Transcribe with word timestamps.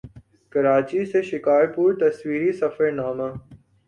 کراچی 0.51 1.05
سے 1.05 1.21
شکارپور 1.21 1.93
تصویری 2.01 2.51
سفرنامہ 2.51 3.29